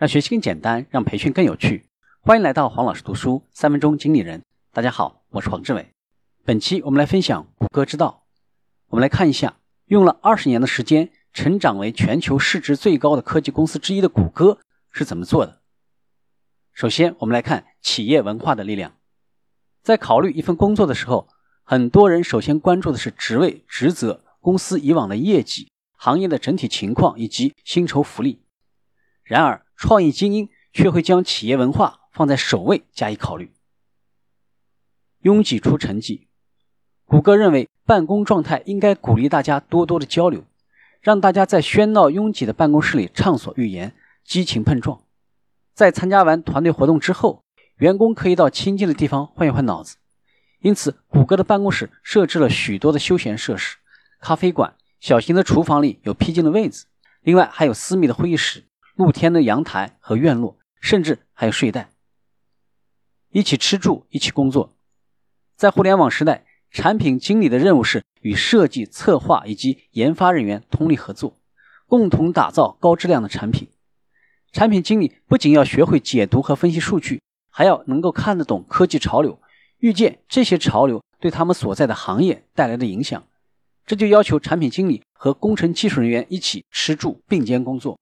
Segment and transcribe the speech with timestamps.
[0.00, 1.84] 让学习更简单，让培训更有趣。
[2.22, 4.42] 欢迎来到黄老师读书三分钟经理人。
[4.72, 5.92] 大家好，我是黄志伟。
[6.42, 8.24] 本期我们来分享谷歌之道。
[8.86, 9.58] 我们来看一下，
[9.88, 14.60] 用了二十年的时间，成长为全球市值最高的科技公司之一的谷歌
[14.90, 15.60] 是怎么做的。
[16.72, 18.94] 首先，我们来看企业文化的力量。
[19.82, 21.28] 在考虑一份工作的时候，
[21.62, 25.68] 很多人首先关注的是职位、职责、公司以往的业绩。
[25.98, 28.40] 行业的整体情况以及薪酬福利，
[29.22, 33.50] 然而创意精英却会将企业文化放在首位加以考虑。
[35.22, 36.28] 拥挤出成绩，
[37.06, 40.44] 谷歌认为办公状态应该鼓励大家多多的交流，
[41.00, 45.00] 让大家在喧闹拥挤的办公室里畅所欲言、激情碰撞。
[45.72, 47.42] 在参加完团队活动之后，
[47.76, 49.96] 员工可以到清静的地方换一换脑子。
[50.60, 53.78] 因此，谷歌的办公室设置了许多的休闲设施，
[54.20, 54.74] 咖啡馆。
[55.00, 56.84] 小型的厨房里有僻静的位置，
[57.22, 58.64] 另外还有私密的会议室、
[59.00, 61.88] 露天的阳台和院落，甚至还有睡袋。
[63.30, 64.74] 一起吃住，一起工作。
[65.56, 71.38] 在互联网时代，产品经理的任务是与设计、策划以及研发人员通力合作，
[71.86, 73.70] 共同打造高质量的产品。
[74.52, 79.40] 产品经理不仅要学会解读和分析数据，还要能够看得懂科技潮流，
[79.78, 83.24] 预见这些潮流对他们所在的行业带来的影响。
[83.86, 87.98] 这就要求产品经理和工程技术人员一起吃住并肩工作。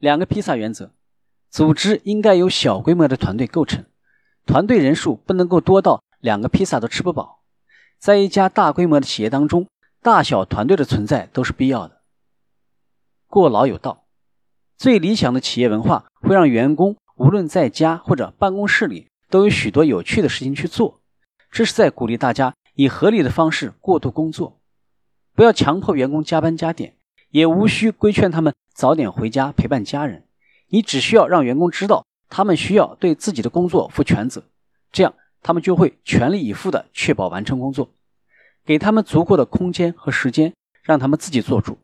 [0.00, 0.92] 两个披萨原则：
[1.50, 3.84] 组织应该由小规模的团队构成，
[4.46, 7.42] 团队人数不能够多到两个披萨都吃不饱。
[7.98, 9.68] 在一家大规模的企业当中，
[10.00, 12.00] 大小团队的存在都是必要的。
[13.26, 14.06] 过劳有道，
[14.78, 21.02] 最理想的企业文化会让员工无论在家或者办公室里都有许多有趣的事情去做，
[21.50, 22.54] 这是在鼓励大家。
[22.74, 24.58] 以合理的方式过度工作，
[25.34, 26.96] 不要强迫员工加班加点，
[27.28, 30.26] 也无需规劝他们早点回家陪伴家人。
[30.68, 34.44] 你只需要让员工知道，他们需要对自己的工作负全责，
[34.92, 37.90] 这样他们就会全力以赴地确保完成工作。
[38.64, 41.78] 给他们足够的空间和时间，让他们自己做主。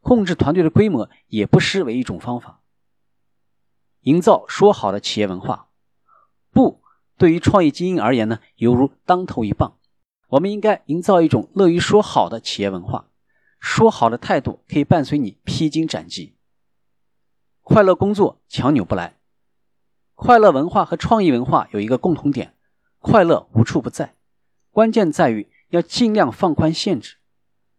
[0.00, 2.60] 控制团队的规模也不失为一种方法。
[4.00, 5.68] 营造说好的企业文化，
[6.50, 6.82] 不，
[7.16, 9.76] 对于创业精英而言呢，犹如当头一棒。
[10.28, 13.10] 我们应该营造一种乐于说好的企业文化，
[13.62, 16.34] 说好的态度可以伴随你披荆斩棘。
[17.60, 19.14] 快乐工作强扭不来，
[20.16, 22.56] 快乐文化和创意文化有一个共同点：
[22.98, 24.16] 快乐无处不在。
[24.72, 27.18] 关键在于要尽量放宽限制，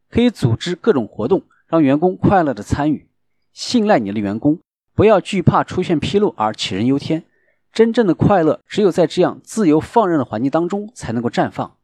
[0.10, 3.10] 可以组织各种活动，让员工快乐的参与。
[3.52, 4.62] 信赖你的员工，
[4.96, 7.26] 不要惧怕出现纰漏而杞人忧天。
[7.74, 11.76] 真正的快乐，只有在这样自由放任的环境当中才能够绽放。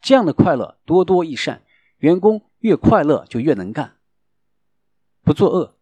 [0.00, 1.62] 这样的快乐多多益善，
[2.00, 3.96] 员工越快乐就越能干。
[5.22, 5.76] 不作恶，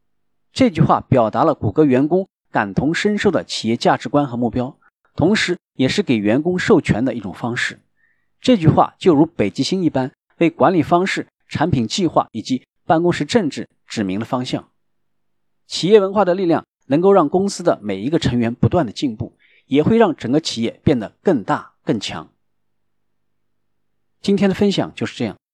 [0.52, 4.76] 这句话表达了谷歌员工感同身受的企业价值观和目标，
[5.14, 7.80] 同时也是给员工授权的一种方式。
[8.40, 14.68] 这句话就如北极星一般，为管理方式、产品计划以及办公室政治指明了方向。
[15.66, 19.36] 企业文化的力量能够让公司的每一个成员不断的进步，
[19.66, 22.32] 也会让整个企业变得更大更强。
[24.20, 25.36] 今天的分享就是这样，